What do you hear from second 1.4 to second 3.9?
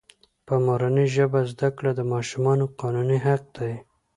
زده کړه دماشومانو قانوني حق دی.